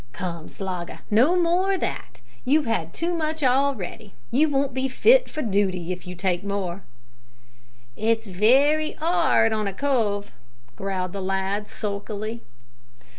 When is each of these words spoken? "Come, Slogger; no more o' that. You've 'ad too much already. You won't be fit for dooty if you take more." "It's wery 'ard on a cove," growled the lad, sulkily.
"Come, 0.13 0.49
Slogger; 0.49 1.01
no 1.11 1.39
more 1.39 1.73
o' 1.73 1.77
that. 1.77 2.21
You've 2.43 2.67
'ad 2.67 2.91
too 2.91 3.13
much 3.13 3.43
already. 3.43 4.15
You 4.31 4.49
won't 4.49 4.73
be 4.73 4.87
fit 4.87 5.29
for 5.29 5.43
dooty 5.43 5.91
if 5.91 6.07
you 6.07 6.15
take 6.15 6.43
more." 6.43 6.81
"It's 7.95 8.25
wery 8.27 8.97
'ard 8.99 9.53
on 9.53 9.67
a 9.67 9.73
cove," 9.75 10.31
growled 10.75 11.13
the 11.13 11.21
lad, 11.21 11.67
sulkily. 11.67 12.41